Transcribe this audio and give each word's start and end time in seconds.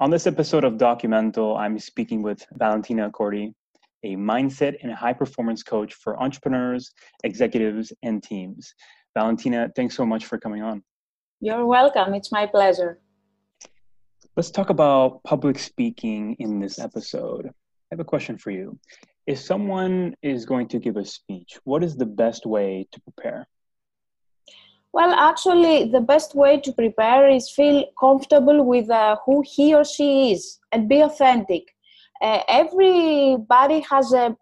On 0.00 0.10
this 0.10 0.28
episode 0.28 0.62
of 0.62 0.74
Documental, 0.74 1.58
I'm 1.58 1.76
speaking 1.76 2.22
with 2.22 2.46
Valentina 2.52 3.10
Accordi, 3.10 3.52
a 4.04 4.14
mindset 4.14 4.76
and 4.80 4.92
high 4.92 5.12
performance 5.12 5.64
coach 5.64 5.92
for 5.94 6.22
entrepreneurs, 6.22 6.92
executives, 7.24 7.92
and 8.04 8.22
teams. 8.22 8.74
Valentina, 9.16 9.68
thanks 9.74 9.96
so 9.96 10.06
much 10.06 10.26
for 10.26 10.38
coming 10.38 10.62
on. 10.62 10.84
You're 11.40 11.66
welcome. 11.66 12.14
It's 12.14 12.30
my 12.30 12.46
pleasure. 12.46 13.00
Let's 14.36 14.52
talk 14.52 14.70
about 14.70 15.24
public 15.24 15.58
speaking 15.58 16.36
in 16.38 16.60
this 16.60 16.78
episode. 16.78 17.46
I 17.46 17.50
have 17.90 17.98
a 17.98 18.04
question 18.04 18.38
for 18.38 18.52
you. 18.52 18.78
If 19.26 19.40
someone 19.40 20.14
is 20.22 20.46
going 20.46 20.68
to 20.68 20.78
give 20.78 20.96
a 20.96 21.04
speech, 21.04 21.58
what 21.64 21.82
is 21.82 21.96
the 21.96 22.06
best 22.06 22.46
way 22.46 22.86
to 22.92 23.00
prepare? 23.00 23.48
Well, 24.98 25.14
actually, 25.14 25.84
the 25.84 26.00
best 26.00 26.34
way 26.34 26.58
to 26.58 26.72
prepare 26.72 27.28
is 27.28 27.48
feel 27.48 27.84
comfortable 28.00 28.64
with 28.64 28.90
uh, 28.90 29.16
who 29.24 29.44
he 29.46 29.72
or 29.72 29.84
she 29.84 30.32
is 30.32 30.58
and 30.72 30.88
be 30.88 31.02
authentic. 31.02 31.62
Uh, 32.20 32.40
everybody 32.48 33.78
has 33.88 34.12
a 34.12 34.36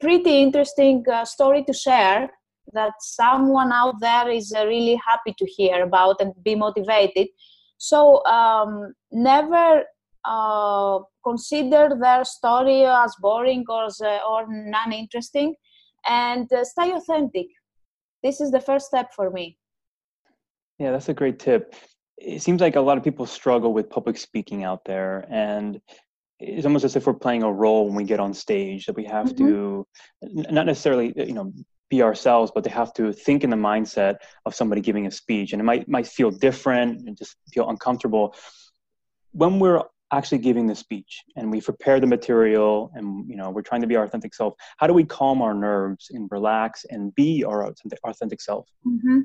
pretty 0.00 0.40
interesting 0.40 1.04
uh, 1.12 1.26
story 1.26 1.62
to 1.64 1.74
share 1.74 2.30
that 2.72 2.94
someone 3.00 3.70
out 3.70 3.96
there 4.00 4.30
is 4.30 4.50
uh, 4.56 4.66
really 4.66 4.98
happy 5.06 5.34
to 5.36 5.44
hear 5.44 5.82
about 5.82 6.22
and 6.22 6.32
be 6.42 6.54
motivated. 6.54 7.28
So, 7.76 8.24
um, 8.24 8.94
never 9.12 9.82
uh, 10.24 11.00
consider 11.22 11.90
their 12.00 12.24
story 12.24 12.86
as 12.86 13.14
boring 13.20 13.66
or, 13.68 13.88
or 14.26 14.46
non 14.48 14.90
interesting 14.90 15.54
and 16.08 16.50
uh, 16.50 16.64
stay 16.64 16.92
authentic. 16.92 17.48
This 18.22 18.40
is 18.40 18.50
the 18.50 18.60
first 18.62 18.86
step 18.86 19.12
for 19.14 19.30
me. 19.30 19.58
Yeah, 20.78 20.92
that's 20.92 21.08
a 21.08 21.14
great 21.14 21.38
tip. 21.38 21.74
It 22.16 22.42
seems 22.42 22.60
like 22.60 22.76
a 22.76 22.80
lot 22.80 22.98
of 22.98 23.04
people 23.04 23.26
struggle 23.26 23.72
with 23.72 23.90
public 23.90 24.16
speaking 24.16 24.64
out 24.64 24.84
there, 24.84 25.26
and 25.30 25.80
it's 26.40 26.66
almost 26.66 26.84
as 26.84 26.96
if 26.96 27.06
we're 27.06 27.14
playing 27.14 27.42
a 27.42 27.52
role 27.52 27.86
when 27.86 27.94
we 27.94 28.04
get 28.04 28.20
on 28.20 28.32
stage 28.32 28.86
that 28.86 28.96
we 28.96 29.04
have 29.04 29.26
mm-hmm. 29.26 29.46
to 29.46 29.86
not 30.22 30.66
necessarily 30.66 31.12
you 31.16 31.34
know 31.34 31.52
be 31.90 32.02
ourselves 32.02 32.52
but 32.54 32.64
they 32.64 32.70
have 32.70 32.92
to 32.92 33.12
think 33.12 33.44
in 33.44 33.50
the 33.50 33.56
mindset 33.56 34.16
of 34.44 34.54
somebody 34.54 34.80
giving 34.80 35.06
a 35.06 35.10
speech 35.10 35.52
and 35.52 35.60
it 35.60 35.64
might 35.64 35.88
might 35.88 36.06
feel 36.06 36.30
different 36.30 37.06
and 37.06 37.16
just 37.16 37.36
feel 37.52 37.68
uncomfortable 37.70 38.34
when 39.32 39.58
we're 39.58 39.82
actually 40.12 40.38
giving 40.38 40.66
the 40.66 40.74
speech 40.74 41.22
and 41.36 41.50
we 41.50 41.60
prepare 41.60 42.00
the 42.00 42.06
material 42.06 42.90
and 42.94 43.28
you 43.28 43.36
know 43.36 43.50
we're 43.50 43.62
trying 43.62 43.80
to 43.80 43.86
be 43.86 43.96
our 43.96 44.04
authentic 44.04 44.34
self 44.34 44.54
how 44.76 44.86
do 44.86 44.92
we 44.92 45.04
calm 45.04 45.42
our 45.42 45.54
nerves 45.54 46.08
and 46.10 46.28
relax 46.30 46.84
and 46.90 47.14
be 47.14 47.44
our 47.44 47.66
authentic, 47.66 47.98
authentic 48.04 48.40
self 48.40 48.68
mm-hmm. 48.86 49.20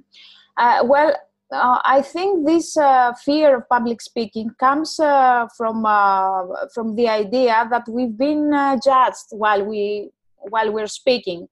uh, 0.58 0.84
well 0.84 1.14
uh, 1.54 1.80
I 1.86 2.02
think 2.02 2.46
this 2.46 2.76
uh, 2.78 3.14
fear 3.14 3.58
of 3.58 3.70
public 3.70 4.02
speaking 4.02 4.50
comes 4.60 5.00
uh, 5.00 5.48
from 5.56 5.86
uh, 5.86 6.44
from 6.74 6.96
the 6.96 7.08
idea 7.08 7.68
that 7.70 7.88
we've 7.88 8.18
been 8.18 8.54
uh, 8.54 8.78
judged 8.84 9.28
while 9.32 9.64
we 9.64 10.10
while 10.50 10.72
we're 10.72 10.88
speaking. 10.88 11.48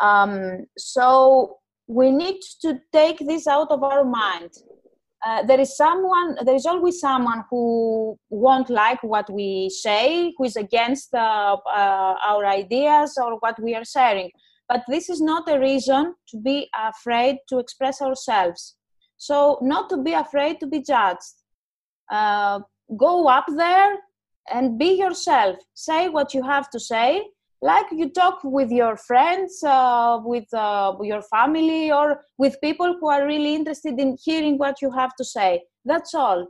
Um, 0.00 0.66
so 0.76 1.58
we 1.86 2.10
need 2.10 2.40
to 2.62 2.80
take 2.92 3.18
this 3.18 3.46
out 3.46 3.70
of 3.70 3.82
our 3.82 4.04
mind. 4.04 4.50
Uh, 5.26 5.42
there 5.42 5.58
is 5.58 5.76
someone. 5.76 6.36
There 6.44 6.54
is 6.54 6.66
always 6.66 7.00
someone 7.00 7.44
who 7.50 8.18
won't 8.30 8.70
like 8.70 9.02
what 9.02 9.28
we 9.30 9.70
say, 9.70 10.32
who 10.36 10.44
is 10.44 10.56
against 10.56 11.14
our 11.14 12.46
ideas 12.46 13.18
or 13.20 13.38
what 13.38 13.60
we 13.60 13.74
are 13.74 13.84
sharing. 13.84 14.30
But 14.68 14.84
this 14.86 15.08
is 15.08 15.20
not 15.20 15.48
a 15.48 15.58
reason 15.58 16.14
to 16.28 16.36
be 16.36 16.68
afraid 16.76 17.38
to 17.48 17.58
express 17.58 18.02
ourselves 18.02 18.77
so, 19.18 19.58
not 19.60 19.90
to 19.90 19.96
be 19.98 20.12
afraid 20.12 20.60
to 20.60 20.66
be 20.66 20.80
judged. 20.80 21.34
Uh, 22.10 22.60
go 22.96 23.28
up 23.28 23.46
there 23.56 23.96
and 24.50 24.78
be 24.78 24.92
yourself. 24.92 25.56
Say 25.74 26.08
what 26.08 26.32
you 26.32 26.42
have 26.42 26.70
to 26.70 26.80
say, 26.80 27.24
like 27.60 27.86
you 27.90 28.08
talk 28.08 28.40
with 28.44 28.70
your 28.70 28.96
friends, 28.96 29.62
uh, 29.64 30.20
with 30.24 30.52
uh, 30.54 30.94
your 31.02 31.22
family, 31.22 31.90
or 31.90 32.24
with 32.38 32.60
people 32.60 32.96
who 33.00 33.08
are 33.08 33.26
really 33.26 33.54
interested 33.54 33.98
in 33.98 34.16
hearing 34.24 34.56
what 34.56 34.80
you 34.80 34.90
have 34.92 35.14
to 35.16 35.24
say. 35.24 35.62
That's 35.84 36.14
all. 36.14 36.46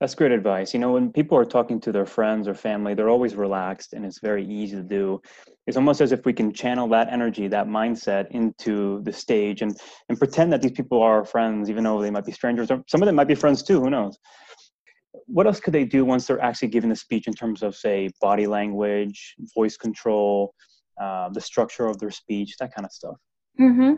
That's 0.00 0.14
great 0.14 0.32
advice. 0.32 0.74
You 0.74 0.80
know, 0.80 0.92
when 0.92 1.10
people 1.10 1.38
are 1.38 1.44
talking 1.44 1.80
to 1.80 1.90
their 1.90 2.04
friends 2.04 2.46
or 2.46 2.54
family, 2.54 2.92
they're 2.92 3.08
always 3.08 3.34
relaxed 3.34 3.94
and 3.94 4.04
it's 4.04 4.20
very 4.20 4.44
easy 4.44 4.76
to 4.76 4.82
do. 4.82 5.22
It's 5.66 5.78
almost 5.78 6.02
as 6.02 6.12
if 6.12 6.26
we 6.26 6.34
can 6.34 6.52
channel 6.52 6.86
that 6.88 7.10
energy, 7.10 7.48
that 7.48 7.66
mindset 7.66 8.30
into 8.30 9.00
the 9.04 9.12
stage 9.12 9.62
and, 9.62 9.74
and 10.10 10.18
pretend 10.18 10.52
that 10.52 10.60
these 10.60 10.72
people 10.72 11.02
are 11.02 11.16
our 11.18 11.24
friends, 11.24 11.70
even 11.70 11.84
though 11.84 12.02
they 12.02 12.10
might 12.10 12.26
be 12.26 12.32
strangers. 12.32 12.70
Or 12.70 12.84
some 12.88 13.00
of 13.00 13.06
them 13.06 13.14
might 13.14 13.28
be 13.28 13.34
friends 13.34 13.62
too, 13.62 13.80
who 13.80 13.88
knows? 13.88 14.18
What 15.28 15.46
else 15.46 15.60
could 15.60 15.72
they 15.72 15.84
do 15.84 16.04
once 16.04 16.26
they're 16.26 16.42
actually 16.42 16.68
giving 16.68 16.90
the 16.90 16.96
speech 16.96 17.26
in 17.26 17.32
terms 17.32 17.62
of, 17.62 17.74
say, 17.74 18.10
body 18.20 18.46
language, 18.46 19.34
voice 19.54 19.78
control, 19.78 20.54
uh, 21.00 21.30
the 21.30 21.40
structure 21.40 21.86
of 21.86 21.98
their 21.98 22.10
speech, 22.10 22.56
that 22.60 22.74
kind 22.74 22.84
of 22.84 22.92
stuff? 22.92 23.16
Mm-hmm. 23.58 23.94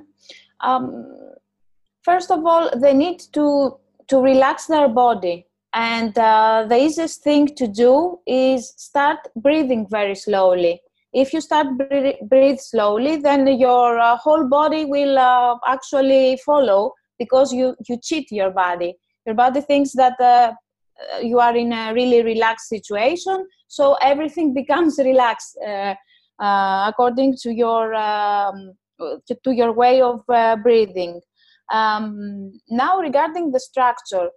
Um, 0.60 1.12
first 2.04 2.30
of 2.30 2.46
all, 2.46 2.70
they 2.78 2.94
need 2.94 3.18
to 3.32 3.78
to 4.06 4.20
relax 4.22 4.66
their 4.66 4.88
body 4.88 5.47
and 5.74 6.16
uh, 6.16 6.64
the 6.68 6.76
easiest 6.76 7.22
thing 7.22 7.46
to 7.56 7.68
do 7.68 8.18
is 8.26 8.72
start 8.76 9.18
breathing 9.36 9.86
very 9.90 10.14
slowly. 10.14 10.80
If 11.12 11.32
you 11.32 11.40
start 11.40 11.66
breathe, 11.76 12.16
breathe 12.28 12.58
slowly, 12.58 13.16
then 13.16 13.46
your 13.46 13.98
uh, 13.98 14.16
whole 14.16 14.48
body 14.48 14.84
will 14.84 15.18
uh, 15.18 15.56
actually 15.66 16.38
follow 16.44 16.92
because 17.18 17.52
you, 17.52 17.74
you 17.88 17.98
cheat 18.02 18.30
your 18.30 18.50
body. 18.50 18.94
Your 19.26 19.34
body 19.34 19.60
thinks 19.60 19.92
that 19.92 20.18
uh, 20.20 20.52
you 21.22 21.38
are 21.38 21.56
in 21.56 21.72
a 21.72 21.92
really 21.92 22.22
relaxed 22.22 22.68
situation, 22.68 23.46
so 23.66 23.94
everything 24.02 24.54
becomes 24.62 24.98
relaxed 24.98 25.58
uh, 25.66 25.94
uh, 26.40 26.86
according 26.88 27.36
to 27.42 27.52
your 27.52 27.94
um, 27.94 28.72
to, 28.98 29.36
to, 29.44 29.52
your 29.52 29.72
way 29.72 30.00
of 30.00 30.24
breathing. 30.62 31.20
Um, 31.70 32.52
now, 32.68 32.98
regarding 32.98 33.52
the 33.52 33.60
structure, 33.60 34.30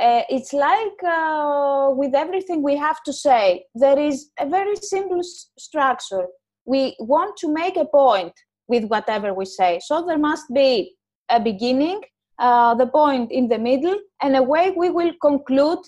uh, 0.00 0.22
it's 0.28 0.52
like 0.52 1.02
uh, 1.06 1.90
with 1.92 2.14
everything 2.14 2.62
we 2.62 2.76
have 2.76 3.02
to 3.04 3.12
say 3.12 3.64
there 3.74 3.98
is 3.98 4.30
a 4.38 4.48
very 4.48 4.76
simple 4.76 5.18
s- 5.18 5.50
structure. 5.58 6.26
We 6.64 6.96
want 6.98 7.36
to 7.38 7.52
make 7.52 7.76
a 7.76 7.84
point 7.84 8.32
with 8.68 8.84
whatever 8.84 9.34
we 9.34 9.44
say. 9.44 9.80
So 9.82 10.04
there 10.06 10.18
must 10.18 10.46
be 10.54 10.96
a 11.28 11.38
beginning 11.40 12.00
uh, 12.38 12.74
the 12.74 12.86
point 12.86 13.30
in 13.30 13.48
the 13.48 13.58
middle 13.58 13.98
and 14.22 14.36
a 14.36 14.42
way 14.42 14.72
we 14.76 14.88
will 14.90 15.12
conclude 15.20 15.80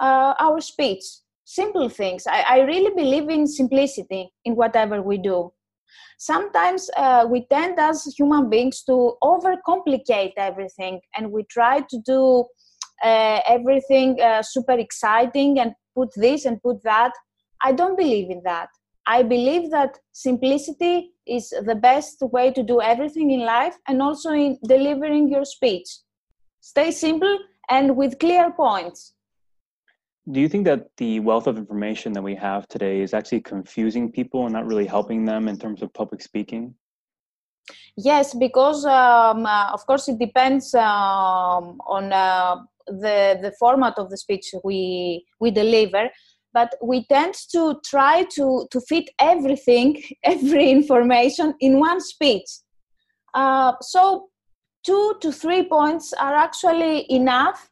uh, 0.00 0.34
our 0.40 0.60
speech. 0.60 1.04
Simple 1.44 1.88
things. 1.88 2.26
I, 2.26 2.40
I, 2.48 2.60
really 2.60 2.94
believe 2.94 3.28
in 3.28 3.46
simplicity 3.46 4.32
in 4.44 4.54
whatever 4.56 5.02
we 5.02 5.18
do. 5.18 5.52
Sometimes 6.18 6.90
uh, 6.96 7.26
we 7.28 7.46
tend 7.46 7.78
as 7.78 8.04
human 8.16 8.48
beings 8.50 8.82
to 8.84 9.14
overcomplicate 9.22 10.32
everything 10.36 11.00
and 11.16 11.32
we 11.32 11.44
try 11.44 11.80
to 11.80 11.98
do 12.04 12.44
everything 13.02 14.20
uh, 14.20 14.42
super 14.42 14.72
exciting 14.72 15.58
and 15.58 15.72
put 15.94 16.10
this 16.16 16.44
and 16.44 16.62
put 16.62 16.82
that. 16.82 17.12
I 17.62 17.72
don't 17.72 17.96
believe 17.96 18.30
in 18.30 18.42
that. 18.44 18.68
I 19.06 19.22
believe 19.22 19.70
that 19.70 19.98
simplicity 20.12 21.12
is 21.26 21.50
the 21.50 21.74
best 21.74 22.20
way 22.20 22.52
to 22.52 22.62
do 22.62 22.80
everything 22.80 23.30
in 23.30 23.40
life 23.40 23.76
and 23.88 24.00
also 24.02 24.30
in 24.30 24.58
delivering 24.66 25.28
your 25.28 25.44
speech. 25.44 25.88
Stay 26.60 26.90
simple 26.90 27.38
and 27.70 27.96
with 27.96 28.18
clear 28.18 28.52
points. 28.52 29.14
Do 30.30 30.38
you 30.38 30.48
think 30.48 30.64
that 30.66 30.90
the 30.98 31.18
wealth 31.20 31.46
of 31.46 31.56
information 31.56 32.12
that 32.12 32.22
we 32.22 32.34
have 32.36 32.68
today 32.68 33.00
is 33.00 33.14
actually 33.14 33.40
confusing 33.40 34.12
people 34.12 34.44
and 34.44 34.52
not 34.52 34.66
really 34.66 34.86
helping 34.86 35.24
them 35.24 35.48
in 35.48 35.58
terms 35.58 35.82
of 35.82 35.92
public 35.92 36.20
speaking? 36.20 36.74
Yes, 37.96 38.34
because 38.34 38.84
um, 38.84 39.46
uh, 39.46 39.70
of 39.72 39.84
course 39.86 40.08
it 40.08 40.18
depends 40.18 40.74
um, 40.74 41.80
on 41.86 42.12
uh, 42.12 42.56
the 42.90 43.38
the 43.42 43.52
format 43.58 43.94
of 43.98 44.10
the 44.10 44.16
speech 44.16 44.54
we 44.64 45.24
we 45.40 45.50
deliver 45.50 46.10
but 46.52 46.74
we 46.82 47.04
tend 47.06 47.34
to 47.52 47.80
try 47.84 48.24
to 48.24 48.66
to 48.70 48.80
fit 48.80 49.08
everything 49.20 50.02
every 50.24 50.70
information 50.70 51.54
in 51.60 51.78
one 51.78 52.00
speech. 52.00 52.48
Uh, 53.34 53.72
so 53.80 54.28
two 54.84 55.14
to 55.20 55.30
three 55.32 55.68
points 55.68 56.12
are 56.14 56.34
actually 56.34 57.10
enough 57.12 57.69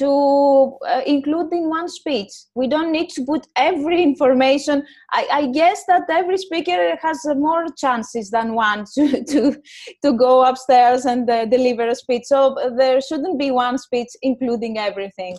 to 0.00 0.78
uh, 0.86 1.02
include 1.06 1.52
in 1.52 1.68
one 1.68 1.88
speech. 1.88 2.32
We 2.54 2.66
don't 2.68 2.92
need 2.92 3.10
to 3.10 3.24
put 3.24 3.46
every 3.56 4.02
information. 4.10 4.86
I, 5.12 5.28
I 5.32 5.46
guess 5.46 5.84
that 5.86 6.04
every 6.10 6.38
speaker 6.38 6.96
has 7.00 7.18
more 7.36 7.66
chances 7.76 8.30
than 8.30 8.54
one 8.54 8.84
to 8.94 9.24
to, 9.32 9.62
to 10.04 10.12
go 10.12 10.44
upstairs 10.44 11.04
and 11.04 11.28
uh, 11.28 11.44
deliver 11.46 11.88
a 11.88 11.94
speech. 11.94 12.24
So 12.24 12.56
there 12.76 13.00
shouldn't 13.00 13.38
be 13.38 13.50
one 13.50 13.78
speech 13.78 14.08
including 14.22 14.78
everything. 14.78 15.36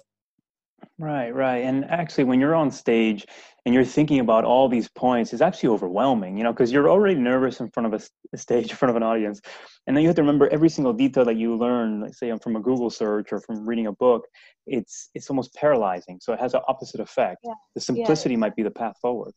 Right, 1.02 1.34
right. 1.34 1.64
And 1.64 1.84
actually, 1.86 2.26
when 2.26 2.40
you're 2.40 2.54
on 2.54 2.70
stage 2.70 3.26
and 3.66 3.74
you're 3.74 3.84
thinking 3.84 4.20
about 4.20 4.44
all 4.44 4.70
these 4.70 4.88
points, 4.88 5.34
it's 5.34 5.42
actually 5.42 5.70
overwhelming, 5.70 6.38
you 6.38 6.44
know, 6.44 6.54
because 6.54 6.72
you're 6.72 6.92
already 6.92 7.16
nervous 7.16 7.60
in 7.60 7.72
front 7.72 7.92
of 7.92 8.08
a, 8.34 8.38
stage, 8.38 8.70
in 8.70 8.76
front 8.76 8.92
of 8.92 8.96
an 8.96 9.02
audience. 9.02 9.42
And 9.88 9.98
then 9.98 10.04
you 10.04 10.10
have 10.10 10.16
to 10.18 10.22
remember 10.22 10.48
every 10.50 10.70
single 10.70 10.94
detail 10.94 11.26
that 11.26 11.38
you 11.38 11.58
learn, 11.58 12.02
like 12.02 12.14
say 12.14 12.32
from 12.44 12.56
a 12.56 12.60
Google 12.60 12.92
search 12.92 13.34
or 13.34 13.40
from 13.40 13.66
reading 13.66 13.88
a 13.88 13.94
book. 13.94 14.28
It's, 14.68 15.10
it's 15.16 15.28
almost 15.32 15.56
paralyzing. 15.56 16.20
So 16.22 16.34
it 16.34 16.40
has 16.40 16.54
an 16.54 16.62
opposite 16.68 17.00
effect. 17.00 17.40
Yeah. 17.44 17.54
The 17.74 17.82
simplicity 17.82 18.36
yeah. 18.36 18.42
might 18.42 18.56
be 18.56 18.62
the 18.62 18.70
path 18.70 18.98
forward 19.02 19.34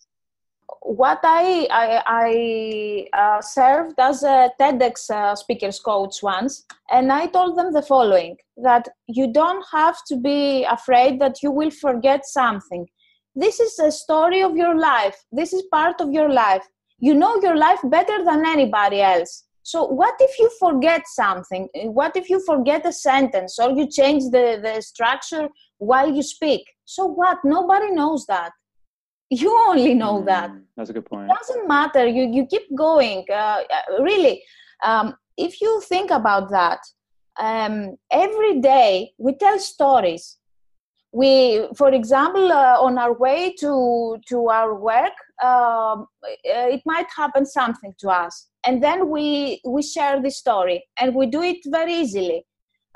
what 0.83 1.21
I 1.23 1.67
I, 1.71 2.03
I 2.07 3.19
uh, 3.19 3.41
served 3.41 3.99
as 3.99 4.23
a 4.23 4.51
TEDx 4.61 5.11
uh, 5.11 5.35
speakers 5.35 5.81
coach 5.81 6.23
once, 6.23 6.65
and 6.91 7.13
I 7.13 7.27
told 7.27 7.57
them 7.59 7.73
the 7.73 7.83
following: 7.83 8.37
that 8.57 8.89
you 9.07 9.33
don't 9.33 9.65
have 9.73 9.99
to 10.09 10.17
be 10.17 10.65
afraid 10.65 11.21
that 11.21 11.43
you 11.43 11.51
will 11.51 11.71
forget 11.71 12.27
something. 12.27 12.87
This 13.35 13.59
is 13.61 13.79
a 13.79 13.91
story 13.91 14.43
of 14.43 14.57
your 14.57 14.79
life. 14.79 15.17
This 15.33 15.53
is 15.53 15.63
part 15.73 16.01
of 16.01 16.13
your 16.13 16.31
life. 16.31 16.65
You 16.99 17.15
know 17.15 17.41
your 17.43 17.57
life 17.57 17.81
better 17.85 18.25
than 18.25 18.47
anybody 18.47 19.01
else. 19.01 19.45
So 19.63 19.85
what 19.85 20.15
if 20.21 20.39
you 20.39 20.51
forget 20.61 21.03
something? 21.07 21.69
What 21.75 22.17
if 22.17 22.29
you 22.29 22.39
forget 22.45 22.87
a 22.87 22.93
sentence 22.93 23.59
or 23.59 23.71
you 23.71 23.89
change 23.89 24.25
the, 24.25 24.61
the 24.63 24.83
structure 24.83 25.49
while 25.79 26.15
you 26.15 26.23
speak? 26.23 26.63
So 26.85 27.07
what? 27.07 27.39
Nobody 27.45 27.91
knows 27.91 28.27
that 28.27 28.53
you 29.31 29.57
only 29.69 29.95
know 29.95 30.23
mm, 30.23 30.27
that 30.27 30.51
that's 30.77 30.91
a 30.91 30.93
good 30.93 31.07
point. 31.07 31.31
It 31.31 31.37
doesn't 31.39 31.69
matter. 31.69 32.07
You 32.07 32.31
you 32.33 32.47
keep 32.47 32.75
going. 32.77 33.25
Uh, 33.31 33.63
uh, 33.71 34.03
really 34.03 34.43
um, 34.83 35.15
if 35.37 35.61
you 35.61 35.81
think 35.83 36.11
about 36.11 36.51
that 36.51 36.81
um, 37.39 37.97
every 38.11 38.61
day 38.61 39.13
we 39.19 39.35
tell 39.35 39.59
stories. 39.59 40.39
We 41.13 41.69
for 41.77 41.91
example 41.93 42.51
uh, 42.51 42.77
on 42.81 42.99
our 42.99 43.13
way 43.13 43.55
to 43.61 44.17
to 44.29 44.49
our 44.49 44.75
work 44.75 45.13
um, 45.43 46.07
it 46.43 46.83
might 46.85 47.07
happen 47.17 47.47
something 47.47 47.95
to 48.01 48.09
us. 48.09 48.49
And 48.67 48.83
then 48.83 49.09
we 49.09 49.61
we 49.65 49.83
share 49.83 50.21
the 50.21 50.31
story 50.31 50.85
and 50.99 51.15
we 51.15 51.27
do 51.27 51.43
it 51.43 51.59
very 51.67 51.95
easily. 51.95 52.45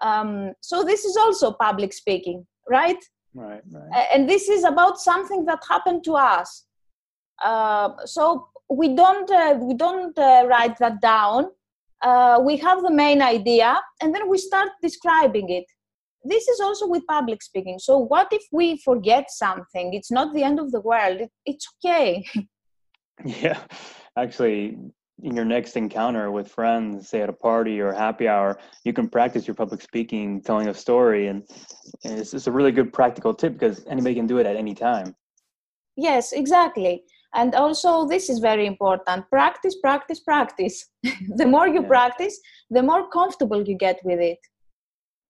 Um, 0.03 0.53
so 0.61 0.85
this 0.85 1.05
is 1.05 1.17
also 1.17 1.53
public 1.53 1.93
speaking 1.93 2.47
right 2.69 3.03
Right, 3.39 3.63
right. 3.71 4.07
And 4.13 4.29
this 4.29 4.49
is 4.49 4.65
about 4.65 4.99
something 4.99 5.45
that 5.45 5.63
happened 5.69 6.03
to 6.05 6.15
us. 6.15 6.65
Uh, 7.45 7.91
so 8.05 8.49
we 8.69 8.97
don't 8.97 9.31
uh, 9.31 9.55
we 9.61 9.75
don't 9.75 10.19
uh, 10.19 10.45
write 10.49 10.77
that 10.79 11.01
down. 11.01 11.47
Uh, 12.03 12.41
we 12.45 12.57
have 12.57 12.83
the 12.83 12.91
main 12.91 13.23
idea, 13.23 13.81
and 14.01 14.13
then 14.15 14.29
we 14.29 14.39
start 14.39 14.71
describing 14.83 15.51
it. 15.51 15.65
This 16.25 16.49
is 16.49 16.59
also 16.59 16.89
with 16.89 17.07
public 17.07 17.41
speaking. 17.43 17.79
So 17.79 17.97
what 17.99 18.29
if 18.33 18.43
we 18.51 18.79
forget 18.79 19.31
something? 19.31 19.95
It's 19.95 20.11
not 20.11 20.35
the 20.35 20.43
end 20.43 20.59
of 20.59 20.73
the 20.73 20.81
world. 20.81 21.21
It, 21.21 21.31
it's 21.47 21.67
okay. 21.77 22.27
yeah, 23.25 23.61
actually, 24.17 24.79
in 25.23 25.35
your 25.35 25.45
next 25.45 25.77
encounter 25.77 26.31
with 26.31 26.49
friends, 26.49 27.09
say 27.09 27.21
at 27.23 27.29
a 27.29 27.33
party 27.33 27.81
or 27.81 27.93
happy 27.93 28.29
hour, 28.29 28.59
you 28.85 28.93
can 28.93 29.09
practice 29.09 29.47
your 29.47 29.55
public 29.55 29.83
speaking, 29.83 30.41
telling 30.41 30.69
a 30.69 30.75
story, 30.75 31.27
and, 31.27 31.43
and 32.05 32.19
it's, 32.19 32.35
it's 32.35 32.47
a 32.47 32.53
really 32.53 32.73
good 32.73 32.93
practical 32.93 33.35
tip 33.35 33.55
because 33.55 33.85
anybody 33.89 34.15
can 34.15 34.27
do 34.27 34.39
it 34.39 34.47
at 34.47 34.57
any 34.57 34.75
time. 34.75 35.15
Yes, 35.97 36.33
exactly. 36.33 37.03
And 37.35 37.55
also, 37.55 38.07
this 38.07 38.31
is 38.31 38.39
very 38.39 38.67
important 38.67 39.29
practice, 39.29 39.77
practice, 39.83 40.21
practice. 40.21 40.87
the 41.37 41.47
more 41.47 41.69
you 41.69 41.83
yeah. 41.83 41.89
practice, 41.89 42.41
the 42.71 42.83
more 42.83 43.11
comfortable 43.11 43.63
you 43.63 43.77
get 43.77 43.99
with 44.05 44.21
it. 44.21 44.39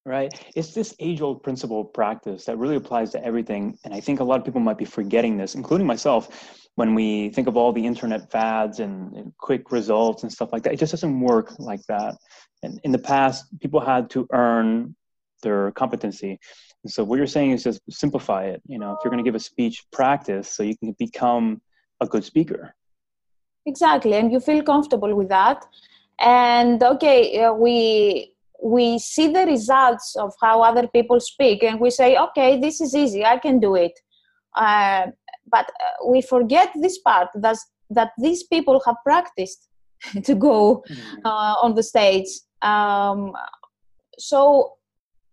Right. 0.09 0.33
It's 0.57 0.73
this 0.73 0.95
age 1.01 1.21
old 1.21 1.43
principle 1.43 1.83
of 1.83 1.93
practice 1.93 2.47
that 2.47 2.57
really 2.57 2.77
applies 2.77 3.11
to 3.11 3.23
everything. 3.23 3.77
And 3.85 3.93
I 3.93 4.01
think 4.01 4.21
a 4.21 4.25
lot 4.25 4.39
of 4.39 4.45
people 4.47 4.63
might 4.63 4.79
be 4.79 4.87
forgetting 4.87 5.37
this, 5.37 5.55
including 5.55 5.87
myself 5.87 6.57
when 6.77 6.95
we 6.95 7.29
think 7.29 7.47
of 7.47 7.59
all 7.59 7.75
the 7.75 7.85
internet 7.85 8.31
fads 8.31 8.81
and, 8.81 9.15
and, 9.15 9.37
quick 9.37 9.71
results 9.71 10.23
and 10.23 10.33
stuff 10.33 10.51
like 10.51 10.63
that, 10.63 10.73
it 10.73 10.79
just 10.79 10.93
doesn't 10.93 11.21
work 11.21 11.53
like 11.59 11.83
that. 11.89 12.15
And 12.63 12.81
in 12.85 12.93
the 12.93 12.99
past, 12.99 13.45
people 13.61 13.81
had 13.81 14.09
to 14.11 14.27
earn 14.33 14.97
their 15.43 15.73
competency. 15.73 16.39
And 16.83 16.91
so 16.91 17.05
what 17.05 17.17
you're 17.19 17.27
saying 17.27 17.51
is 17.51 17.65
just 17.65 17.83
simplify 17.91 18.45
it. 18.45 18.63
You 18.67 18.79
know, 18.79 18.93
if 18.93 19.01
you're 19.05 19.11
going 19.11 19.23
to 19.23 19.29
give 19.29 19.35
a 19.35 19.41
speech, 19.41 19.85
practice 19.93 20.49
so 20.57 20.63
you 20.63 20.79
can 20.79 20.97
become 20.99 21.61
a 22.01 22.07
good 22.07 22.25
speaker. 22.25 22.75
Exactly, 23.67 24.15
and 24.15 24.33
you 24.33 24.41
feel 24.41 24.63
comfortable 24.63 25.15
with 25.15 25.29
that. 25.29 25.67
And 26.19 26.83
okay, 26.83 27.43
uh, 27.43 27.53
we 27.53 28.33
we 28.63 28.99
see 28.99 29.29
the 29.29 29.47
results 29.47 30.17
of 30.17 30.33
how 30.43 30.63
other 30.63 30.89
people 30.89 31.21
speak, 31.21 31.63
and 31.63 31.81
we 31.81 31.91
say, 31.91 32.17
okay, 32.17 32.61
this 32.61 32.81
is 32.81 32.95
easy. 32.95 33.25
I 33.25 33.39
can 33.39 33.61
do 33.61 33.75
it. 33.77 33.93
Uh, 34.57 35.07
but 35.51 35.67
uh, 35.69 36.07
we 36.07 36.21
forget 36.21 36.71
this 36.75 36.99
part 36.99 37.29
that 37.35 37.59
that 37.91 38.11
these 38.19 38.43
people 38.45 38.81
have 38.85 38.97
practiced 39.05 39.69
to 40.25 40.35
go 40.35 40.85
mm-hmm. 40.89 41.19
uh, 41.25 41.55
on 41.63 41.75
the 41.75 41.83
stage 41.83 42.29
um, 42.63 43.33
so 44.19 44.73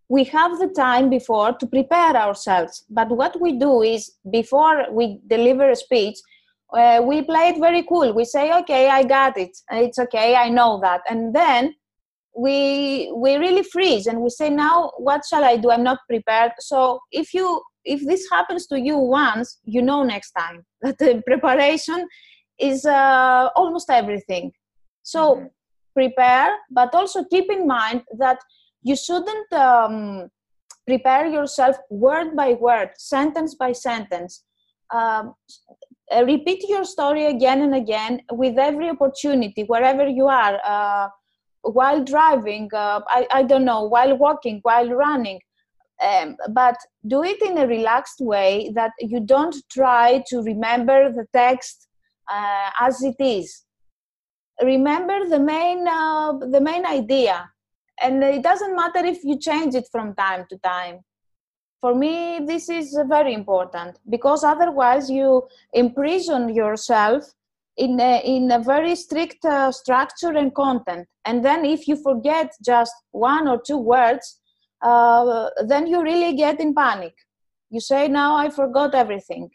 we 0.07 0.23
have 0.23 0.59
the 0.59 0.67
time 0.67 1.09
before 1.09 1.53
to 1.53 1.65
prepare 1.67 2.15
ourselves 2.15 2.85
but 2.89 3.09
what 3.09 3.39
we 3.41 3.57
do 3.57 3.81
is 3.81 4.11
before 4.31 4.85
we 4.91 5.19
deliver 5.27 5.69
a 5.71 5.75
speech 5.75 6.17
uh, 6.73 7.01
we 7.03 7.21
play 7.21 7.49
it 7.49 7.59
very 7.59 7.83
cool 7.83 8.13
we 8.13 8.25
say 8.25 8.53
okay 8.53 8.89
i 8.89 9.03
got 9.03 9.37
it 9.37 9.55
it's 9.71 9.99
okay 9.99 10.35
i 10.35 10.49
know 10.49 10.79
that 10.81 11.01
and 11.09 11.33
then 11.35 11.73
we 12.35 13.11
we 13.15 13.35
really 13.35 13.63
freeze 13.63 14.07
and 14.07 14.19
we 14.19 14.29
say 14.29 14.49
now 14.49 14.91
what 14.97 15.21
shall 15.25 15.43
i 15.43 15.55
do? 15.55 15.71
I'm 15.71 15.83
not 15.83 15.99
prepared. 16.09 16.51
So 16.59 16.99
if 17.11 17.33
you 17.33 17.61
if 17.85 18.05
this 18.05 18.27
happens 18.31 18.67
to 18.67 18.79
you 18.79 18.97
once 18.97 19.59
you 19.63 19.81
know 19.81 20.03
next 20.03 20.31
time 20.31 20.65
that 20.81 20.97
the 20.97 21.23
preparation 21.25 22.07
is 22.59 22.85
uh, 22.85 23.49
almost 23.55 23.89
everything. 23.89 24.51
So 25.03 25.35
mm-hmm. 25.35 25.45
prepare 25.93 26.57
but 26.71 26.93
also 26.93 27.23
keep 27.25 27.49
in 27.51 27.67
mind 27.67 28.03
that 28.19 28.39
you 28.83 28.95
shouldn't 28.95 29.51
um, 29.53 30.29
prepare 30.85 31.25
yourself 31.25 31.77
word 31.89 32.35
by 32.35 32.53
word 32.53 32.89
sentence 32.97 33.55
by 33.55 33.71
sentence. 33.71 34.43
Um, 34.93 35.33
uh, 36.11 36.23
repeat 36.23 36.63
your 36.69 36.83
story 36.83 37.25
again 37.25 37.61
and 37.61 37.73
again 37.73 38.21
with 38.31 38.59
every 38.59 38.89
opportunity 38.89 39.63
wherever 39.63 40.07
you 40.07 40.27
are 40.27 40.59
uh, 40.63 41.07
while 41.71 42.03
driving 42.03 42.69
uh, 42.73 43.01
I, 43.07 43.27
I 43.31 43.43
don't 43.43 43.65
know 43.65 43.83
while 43.83 44.17
walking 44.17 44.59
while 44.63 44.89
running 44.89 45.39
um, 46.01 46.35
but 46.49 46.75
do 47.07 47.23
it 47.23 47.41
in 47.41 47.57
a 47.57 47.67
relaxed 47.67 48.19
way 48.19 48.71
that 48.75 48.91
you 48.99 49.19
don't 49.19 49.55
try 49.71 50.23
to 50.27 50.41
remember 50.41 51.11
the 51.11 51.25
text 51.33 51.87
uh, 52.29 52.69
as 52.79 53.01
it 53.01 53.15
is. 53.19 53.63
Remember 54.61 55.27
the 55.27 55.39
main 55.39 55.87
uh, 55.87 56.33
the 56.33 56.61
main 56.61 56.85
idea 56.85 57.49
and 58.01 58.23
it 58.23 58.43
doesn't 58.43 58.75
matter 58.75 59.05
if 59.05 59.23
you 59.23 59.37
change 59.37 59.75
it 59.75 59.87
from 59.91 60.15
time 60.15 60.45
to 60.49 60.57
time. 60.59 60.99
For 61.81 61.93
me 61.93 62.39
this 62.45 62.69
is 62.69 62.97
very 63.07 63.33
important 63.33 63.99
because 64.09 64.43
otherwise 64.43 65.09
you 65.09 65.43
imprison 65.73 66.53
yourself 66.53 67.25
in 67.77 67.99
a, 67.99 68.21
in 68.23 68.51
a 68.51 68.59
very 68.59 68.95
strict 68.95 69.43
uh, 69.45 69.71
structure 69.71 70.31
and 70.31 70.53
content 70.55 71.07
and 71.25 71.43
then 71.43 71.65
if 71.65 71.87
you 71.87 71.95
forget 71.95 72.51
just 72.63 72.93
one 73.11 73.47
or 73.47 73.61
two 73.65 73.77
words 73.77 74.39
uh, 74.85 75.49
then 75.67 75.87
you 75.87 76.01
really 76.01 76.35
get 76.35 76.59
in 76.59 76.73
panic. 76.73 77.13
You 77.69 77.79
say, 77.79 78.07
now 78.07 78.35
I 78.35 78.49
forgot 78.49 78.93
everything. 78.93 79.49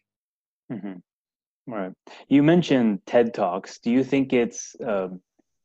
Mm-hmm. 0.73 1.73
Right. 1.73 1.93
You 2.29 2.43
mentioned 2.43 3.01
TED 3.07 3.33
Talks. 3.33 3.79
Do 3.79 3.91
you 3.91 4.03
think 4.03 4.33
it's 4.33 4.75
uh, 4.85 5.09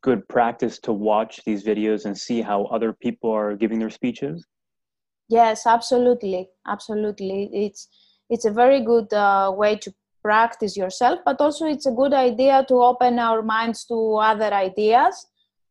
good 0.04 0.28
practice 0.28 0.78
to 0.82 0.94
watch 0.94 1.42
these 1.46 1.64
videos 1.64 2.06
and 2.06 2.16
see 2.16 2.42
how 2.42 2.66
other 2.66 2.94
people 2.94 3.32
are 3.32 3.56
giving 3.56 3.80
their 3.80 3.90
speeches? 3.90 4.46
Yes, 5.30 5.66
absolutely, 5.66 6.50
absolutely. 6.68 7.50
It's 7.52 7.88
it's 8.30 8.46
a 8.46 8.52
very 8.52 8.82
good 8.82 9.12
uh, 9.14 9.52
way 9.56 9.76
to 9.78 9.92
practice 10.26 10.76
yourself, 10.76 11.20
but 11.24 11.40
also 11.40 11.66
it's 11.68 11.86
a 11.86 11.92
good 12.02 12.14
idea 12.14 12.66
to 12.68 12.76
open 12.90 13.20
our 13.20 13.42
minds 13.44 13.86
to 13.86 13.98
other 14.16 14.52
ideas. 14.68 15.14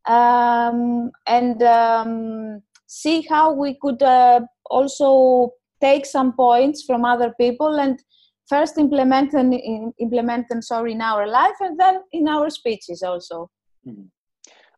Um, 0.06 1.10
and 1.26 1.60
um, 1.62 2.62
see 2.86 3.22
how 3.28 3.52
we 3.52 3.76
could 3.82 4.00
uh, 4.02 4.40
also 4.70 5.50
take 5.80 6.06
some 6.06 6.32
points 6.32 6.84
from 6.84 7.04
other 7.04 7.34
people 7.40 7.80
and 7.80 7.98
first 8.48 8.78
implement 8.78 9.32
them 9.32 9.52
in, 9.52 9.92
implement 9.98 10.48
them 10.48 10.62
sorry 10.62 10.92
in 10.92 11.00
our 11.00 11.26
life 11.26 11.58
and 11.60 11.80
then 11.80 12.00
in 12.12 12.28
our 12.28 12.50
speeches 12.50 13.02
also 13.02 13.50
mm-hmm. 13.86 14.02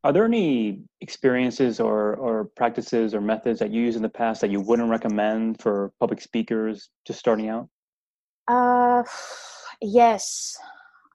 are 0.04 0.12
there 0.12 0.24
any 0.24 0.80
experiences 1.00 1.80
or, 1.80 2.14
or 2.14 2.44
practices 2.56 3.12
or 3.14 3.20
methods 3.20 3.58
that 3.58 3.70
you 3.72 3.82
use 3.82 3.96
in 3.96 4.02
the 4.02 4.16
past 4.22 4.40
that 4.40 4.50
you 4.50 4.60
wouldn't 4.60 4.88
recommend 4.88 5.60
for 5.60 5.92
public 5.98 6.20
speakers 6.20 6.90
just 7.06 7.18
starting 7.18 7.48
out 7.48 7.68
uh, 8.48 9.02
yes 9.80 10.56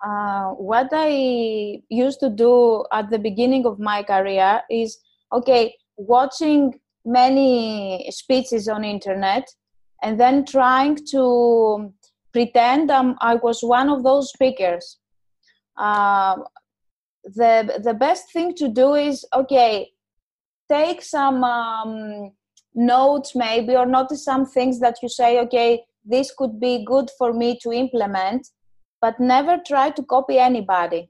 uh, 0.06 0.50
what 0.52 0.90
i 0.92 1.80
used 1.90 2.20
to 2.20 2.30
do 2.30 2.84
at 2.92 3.10
the 3.10 3.20
beginning 3.20 3.66
of 3.66 3.80
my 3.80 4.04
career 4.04 4.62
is 4.70 5.00
okay 5.32 5.76
watching 5.98 6.74
many 7.06 8.08
speeches 8.12 8.68
on 8.68 8.84
internet 8.84 9.48
and 10.02 10.20
then 10.20 10.46
trying 10.46 10.98
to 11.12 11.94
pretend 12.32 12.92
um, 12.92 13.18
I 13.22 13.36
was 13.36 13.62
one 13.62 13.90
of 13.90 14.04
those 14.04 14.30
speakers. 14.30 15.00
Uh, 15.78 16.38
the 17.24 17.80
the 17.84 17.94
best 17.94 18.32
thing 18.32 18.56
to 18.56 18.68
do 18.68 18.96
is 18.96 19.26
okay, 19.34 19.92
take 20.70 21.02
some 21.02 21.44
um, 21.44 22.32
notes 22.74 23.36
maybe 23.36 23.76
or 23.76 23.86
notice 23.86 24.24
some 24.24 24.46
things 24.46 24.80
that 24.80 24.96
you 25.04 25.10
say 25.10 25.40
okay 25.40 25.84
this 26.04 26.34
could 26.38 26.60
be 26.60 26.84
good 26.86 27.10
for 27.18 27.34
me 27.34 27.58
to 27.62 27.72
implement 27.72 28.48
but 29.02 29.20
never 29.20 29.58
try 29.66 29.90
to 29.90 30.04
copy 30.04 30.38
anybody. 30.38 31.10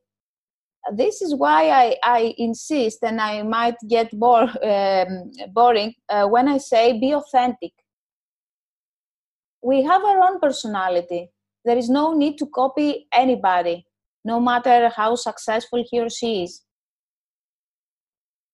This 0.93 1.21
is 1.21 1.35
why 1.35 1.69
I, 1.69 1.97
I 2.03 2.33
insist 2.37 2.99
and 3.03 3.21
i 3.21 3.43
might 3.43 3.75
get 3.87 4.09
bore, 4.17 4.43
um, 4.63 5.31
boring 5.53 5.93
uh, 6.09 6.25
when 6.27 6.47
i 6.47 6.57
say 6.57 6.99
be 6.99 7.13
authentic. 7.13 7.73
We 9.61 9.83
have 9.83 10.03
our 10.03 10.21
own 10.27 10.39
personality. 10.39 11.29
There 11.65 11.77
is 11.77 11.89
no 11.89 12.13
need 12.13 12.37
to 12.39 12.47
copy 12.47 13.07
anybody 13.13 13.85
no 14.25 14.39
matter 14.39 14.89
how 14.89 15.15
successful 15.15 15.83
he 15.87 15.99
or 15.99 16.09
she 16.09 16.43
is. 16.43 16.63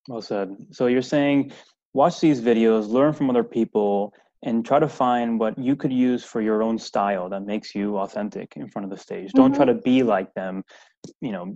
Well 0.10 0.22
said. 0.22 0.56
So 0.72 0.88
you're 0.88 1.02
saying 1.02 1.54
watch 1.94 2.20
these 2.20 2.42
videos, 2.42 2.90
learn 2.90 3.14
from 3.14 3.30
other 3.30 3.44
people, 3.44 4.14
and 4.44 4.66
try 4.66 4.80
to 4.80 4.88
find 4.88 5.40
what 5.40 5.58
you 5.58 5.76
could 5.76 5.92
use 5.92 6.24
for 6.24 6.42
your 6.42 6.62
own 6.62 6.78
style 6.78 7.30
that 7.30 7.44
makes 7.44 7.74
you 7.74 7.98
authentic 7.98 8.54
in 8.56 8.68
front 8.68 8.86
of 8.86 8.92
the 8.92 8.98
stage. 8.98 9.30
Mm-hmm. 9.30 9.38
Don't 9.38 9.56
try 9.56 9.66
mm-hmm. 9.66 9.78
to 9.78 9.82
be 9.82 10.04
like 10.04 10.34
them, 10.34 10.64
you 11.22 11.32
know, 11.32 11.56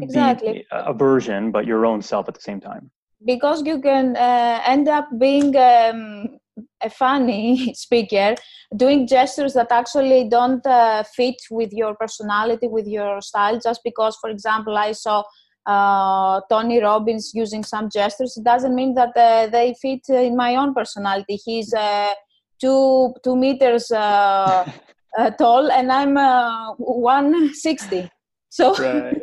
exactly 0.00 0.66
a 0.70 0.92
version, 0.92 1.50
but 1.50 1.66
your 1.66 1.86
own 1.86 2.02
self 2.02 2.28
at 2.28 2.34
the 2.34 2.40
same 2.40 2.60
time. 2.60 2.90
Because 3.24 3.64
you 3.64 3.80
can 3.80 4.16
uh, 4.16 4.60
end 4.66 4.88
up 4.88 5.08
being 5.18 5.56
um, 5.56 6.38
a 6.82 6.90
funny 6.90 7.72
speaker, 7.74 8.34
doing 8.76 9.06
gestures 9.06 9.54
that 9.54 9.70
actually 9.70 10.28
don't 10.28 10.64
uh, 10.66 11.02
fit 11.02 11.36
with 11.50 11.72
your 11.72 11.94
personality, 11.94 12.66
with 12.66 12.86
your 12.86 13.20
style, 13.20 13.58
just 13.58 13.80
because, 13.84 14.16
for 14.20 14.30
example, 14.30 14.76
I 14.76 14.92
saw 14.92 15.22
uh, 15.66 16.40
Tony 16.48 16.80
Robbins 16.80 17.32
using 17.34 17.64
some 17.64 17.90
gestures, 17.90 18.36
it 18.36 18.44
doesn't 18.44 18.74
mean 18.74 18.94
that 18.94 19.16
uh, 19.16 19.48
they 19.48 19.74
fit 19.80 20.08
in 20.08 20.36
my 20.36 20.56
own 20.56 20.72
personality. 20.72 21.36
He's 21.44 21.74
uh, 21.74 22.12
two 22.60 23.14
two 23.24 23.36
meters 23.36 23.90
uh, 23.90 24.64
uh, 25.18 25.30
tall, 25.30 25.70
and 25.70 25.90
I'm 25.90 26.16
uh, 26.16 26.74
one 26.74 27.52
sixty. 27.54 28.08
So 28.48 28.74
right, 28.76 29.22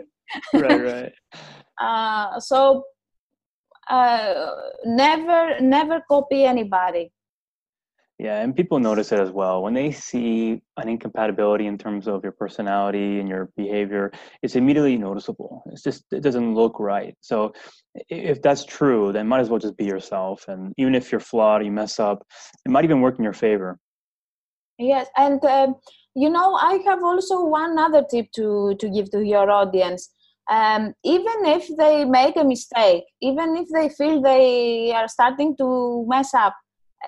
right, 0.53 1.12
right. 1.79 2.39
so 2.39 2.83
never 4.85 5.59
never 5.62 6.01
copy 6.09 6.43
anybody. 6.43 7.12
Yeah, 8.20 8.41
and 8.41 8.55
people 8.55 8.79
notice 8.79 9.12
it 9.12 9.20
as 9.20 9.32
well. 9.32 9.63
When 9.63 9.74
they 9.74 9.91
see 9.91 10.62
an 10.77 10.88
incompatibility 10.88 11.65
in 11.65 11.77
terms 11.77 12.08
of 12.08 12.24
your 12.24 12.32
personality 12.32 13.20
and 13.20 13.27
your 13.27 13.50
behavior, 13.58 14.12
it's 14.43 14.55
immediately 14.55 14.98
noticeable. 14.98 15.63
It's 15.72 15.82
just, 15.82 16.05
it 16.12 16.22
doesn't 16.22 16.53
look 16.53 16.79
right. 16.79 17.15
So 17.22 17.53
if 18.10 18.41
that's 18.41 18.65
true, 18.65 19.12
then 19.12 19.27
might 19.27 19.39
as 19.39 19.50
well 19.50 19.60
just 19.60 19.77
be 19.77 19.86
yourself. 19.86 20.46
And 20.48 20.74
even 20.77 20.93
if 20.93 21.12
you're 21.12 21.20
flawed, 21.20 21.65
you 21.65 21.72
mess 21.72 22.00
up, 22.00 22.25
it 22.65 22.72
might 22.72 22.86
even 22.86 23.01
work 23.01 23.17
in 23.17 23.24
your 23.24 23.34
favor. 23.34 23.79
Yes. 24.77 25.08
And, 25.17 25.43
uh, 25.43 25.74
you 26.15 26.29
know, 26.29 26.53
I 26.53 26.82
have 26.86 27.03
also 27.03 27.43
one 27.43 27.79
other 27.79 28.05
tip 28.10 28.27
to, 28.36 28.75
to 28.79 28.89
give 28.89 29.10
to 29.12 29.22
your 29.24 29.50
audience. 29.50 30.12
Um, 30.51 30.93
even 31.03 31.46
if 31.46 31.67
they 31.77 32.05
make 32.05 32.36
a 32.38 32.43
mistake, 32.43 33.05
even 33.22 33.55
if 33.55 33.70
they 33.74 33.89
feel 33.89 34.22
they 34.22 34.91
are 34.93 35.08
starting 35.08 35.55
to 35.58 36.05
mess 36.08 36.34
up, 36.34 36.53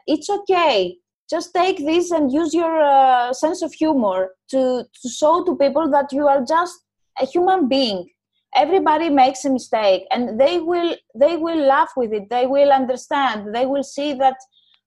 it's 0.08 0.30
okay. 0.30 0.98
Just 1.30 1.54
take 1.54 1.78
this 1.78 2.12
and 2.12 2.32
use 2.32 2.54
your 2.54 2.82
uh, 2.82 3.34
sense 3.34 3.62
of 3.62 3.74
humor 3.74 4.30
to, 4.52 4.84
to 5.02 5.10
show 5.10 5.44
to 5.44 5.56
people 5.56 5.90
that 5.92 6.12
you 6.12 6.28
are 6.28 6.44
just 6.46 6.76
a 7.20 7.26
human 7.26 7.68
being. 7.68 8.10
Everybody 8.56 9.10
makes 9.10 9.44
a 9.44 9.50
mistake 9.50 10.04
and 10.12 10.40
they 10.40 10.60
will 10.60 10.96
they 11.20 11.36
will 11.36 11.58
laugh 11.58 11.92
with 11.98 12.14
it. 12.14 12.30
They 12.30 12.46
will 12.46 12.72
understand. 12.72 13.54
They 13.54 13.66
will 13.66 13.84
see 13.84 14.14
that 14.14 14.38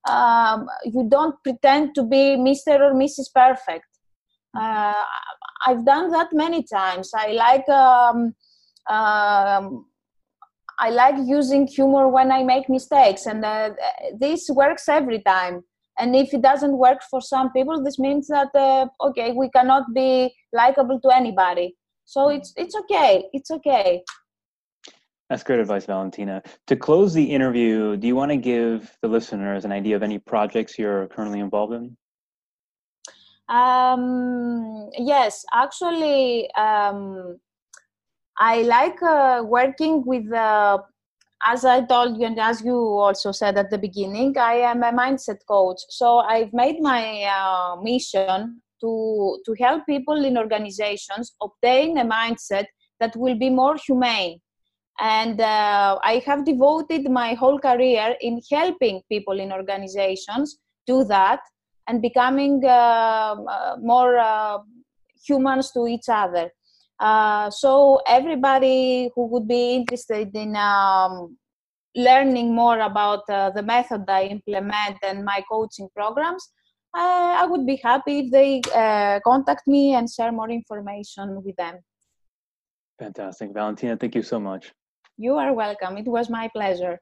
um, 0.09 0.67
you 0.85 1.07
don't 1.09 1.35
pretend 1.43 1.95
to 1.97 2.03
be 2.03 2.37
mr 2.37 2.81
or 2.81 2.95
mrs 2.95 3.33
perfect. 3.35 3.85
Uh, 4.59 4.95
i've 5.67 5.85
done 5.85 6.11
that 6.13 6.29
many 6.33 6.63
times. 6.63 7.11
I 7.15 7.33
like 7.33 7.69
um, 7.69 8.35
um, 8.89 9.85
I 10.79 10.91
like 10.91 11.17
using 11.25 11.67
humor 11.67 12.09
when 12.09 12.31
I 12.31 12.43
make 12.45 12.69
mistakes, 12.69 13.27
and 13.27 13.45
uh, 13.45 13.71
this 14.19 14.49
works 14.51 14.89
every 14.89 15.21
time. 15.23 15.63
And 15.99 16.15
if 16.15 16.33
it 16.33 16.43
doesn't 16.43 16.79
work 16.79 17.01
for 17.11 17.21
some 17.21 17.51
people, 17.53 17.83
this 17.83 17.99
means 17.99 18.29
that 18.29 18.55
uh, 18.55 18.87
okay, 19.09 19.33
we 19.33 19.51
cannot 19.51 19.93
be 19.93 20.33
likable 20.53 21.01
to 21.01 21.11
anybody. 21.11 21.77
So 22.05 22.29
it's 22.29 22.53
it's 22.57 22.77
okay. 22.77 23.25
It's 23.33 23.51
okay. 23.51 24.03
That's 25.29 25.43
great 25.43 25.61
advice, 25.61 25.85
Valentina. 25.85 26.43
To 26.69 26.77
close 26.77 27.13
the 27.13 27.25
interview, 27.25 27.97
do 27.97 28.07
you 28.07 28.17
want 28.17 28.31
to 28.31 28.39
give 28.39 28.97
the 29.03 29.09
listeners 29.09 29.67
an 29.67 29.73
idea 29.73 29.95
of 29.95 30.03
any 30.03 30.19
projects 30.19 30.79
you're 30.79 31.07
currently 31.09 31.41
involved 31.41 31.75
in? 31.75 31.97
Um, 33.49 34.89
yes, 34.97 35.45
actually, 35.53 36.51
um, 36.55 37.39
I 38.39 38.63
like 38.63 39.03
uh, 39.03 39.43
working 39.45 40.05
with, 40.07 40.33
uh, 40.33 40.79
as 41.45 41.65
I 41.65 41.85
told 41.85 42.19
you, 42.19 42.27
and 42.27 42.39
as 42.39 42.63
you 42.63 42.77
also 42.77 43.33
said 43.33 43.59
at 43.59 43.71
the 43.71 43.79
beginning, 43.79 44.39
I 44.39 44.55
am 44.55 44.83
a 44.85 44.93
mindset 44.93 45.39
coach. 45.49 45.81
So 45.89 46.19
I've 46.19 46.53
made 46.53 46.81
my 46.81 47.25
uh, 47.25 47.77
mission 47.83 48.63
to 48.81 49.41
to 49.45 49.55
help 49.59 49.87
people 49.87 50.25
in 50.25 50.39
organizations 50.39 51.35
obtain 51.43 51.99
a 51.99 52.05
mindset 52.05 52.67
that 53.01 53.17
will 53.17 53.37
be 53.37 53.51
more 53.51 53.77
humane. 53.77 54.41
And 55.01 55.41
uh, 55.41 55.99
I 56.03 56.23
have 56.27 56.45
devoted 56.45 57.11
my 57.11 57.35
whole 57.35 57.59
career 57.59 58.17
in 58.21 58.41
helping 58.51 59.03
people 59.09 59.39
in 59.41 59.53
organizations 59.53 60.59
do 60.87 61.05
that 61.05 61.41
and 61.89 62.03
becoming 62.03 62.65
uh, 62.65 62.69
uh, 62.69 63.77
more 63.81 64.65
humans 65.27 65.71
to 65.73 65.87
each 65.87 66.09
other. 66.09 66.51
Uh, 67.01 67.49
so 67.51 68.01
everybody 68.07 69.11
who 69.15 69.27
would 69.27 69.47
be 69.47 69.77
interested 69.77 70.35
in 70.35 70.57
um, 70.57 71.37
learning 71.95 72.55
more 72.55 72.81
about 72.81 73.23
uh, 73.31 73.51
the 73.51 73.63
method 73.63 74.05
I 74.09 74.25
implement 74.25 74.99
and 75.03 75.25
my 75.25 75.45
coaching 75.51 75.89
programs, 75.95 76.51
uh, 76.97 77.37
I 77.43 77.47
would 77.47 77.67
be 77.67 77.77
happy 77.77 78.21
if 78.21 78.33
they 78.33 78.61
uh, 78.75 79.21
contact 79.25 79.67
me 79.67 79.95
and 79.95 80.11
share 80.11 80.33
more 80.33 80.51
information 80.51 81.43
with 81.45 81.57
them. 81.57 81.79
Fantastic. 82.99 83.53
Valentina, 83.53 83.97
thank 83.97 84.15
you 84.15 84.23
so 84.23 84.41
much. 84.41 84.73
You 85.17 85.37
are 85.37 85.53
welcome. 85.53 85.97
It 85.97 86.07
was 86.07 86.29
my 86.29 86.49
pleasure. 86.49 86.99